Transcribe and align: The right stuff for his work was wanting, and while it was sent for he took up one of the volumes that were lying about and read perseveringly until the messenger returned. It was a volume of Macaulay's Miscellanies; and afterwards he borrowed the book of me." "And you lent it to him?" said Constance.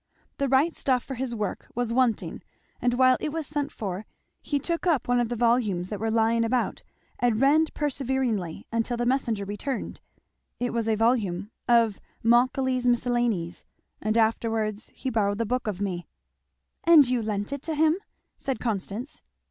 The 0.39 0.47
right 0.49 0.73
stuff 0.73 1.03
for 1.03 1.13
his 1.13 1.35
work 1.35 1.67
was 1.75 1.93
wanting, 1.93 2.41
and 2.81 2.95
while 2.95 3.17
it 3.19 3.31
was 3.31 3.45
sent 3.45 3.71
for 3.71 4.07
he 4.41 4.57
took 4.57 4.87
up 4.87 5.07
one 5.07 5.19
of 5.19 5.29
the 5.29 5.35
volumes 5.35 5.89
that 5.89 5.99
were 5.99 6.09
lying 6.09 6.43
about 6.43 6.81
and 7.19 7.39
read 7.39 7.71
perseveringly 7.75 8.65
until 8.71 8.97
the 8.97 9.05
messenger 9.05 9.45
returned. 9.45 10.01
It 10.59 10.73
was 10.73 10.87
a 10.87 10.95
volume 10.95 11.51
of 11.67 11.99
Macaulay's 12.23 12.87
Miscellanies; 12.87 13.63
and 14.01 14.17
afterwards 14.17 14.91
he 14.95 15.11
borrowed 15.11 15.37
the 15.37 15.45
book 15.45 15.67
of 15.67 15.79
me." 15.79 16.07
"And 16.83 17.07
you 17.07 17.21
lent 17.21 17.53
it 17.53 17.61
to 17.61 17.75
him?" 17.75 17.95
said 18.37 18.59
Constance. 18.59 19.21